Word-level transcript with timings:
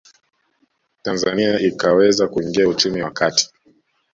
Tanzania 1.01 1.59
ikaweza 1.59 2.27
kuingia 2.27 2.67
uchumi 2.67 3.01
wa 3.01 3.11
kati 3.11 3.49